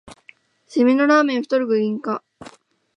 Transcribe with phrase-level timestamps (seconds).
[0.67, 2.23] しめのラーメンが太る原因か